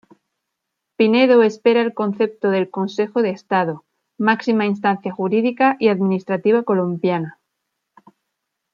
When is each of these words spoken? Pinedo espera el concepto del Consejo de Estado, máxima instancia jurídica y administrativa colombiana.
Pinedo 0.95 1.43
espera 1.43 1.79
el 1.83 1.93
concepto 1.93 2.49
del 2.49 2.71
Consejo 2.71 3.21
de 3.21 3.29
Estado, 3.29 3.85
máxima 4.17 4.65
instancia 4.65 5.11
jurídica 5.13 5.77
y 5.79 5.89
administrativa 5.89 6.63
colombiana. 6.63 7.37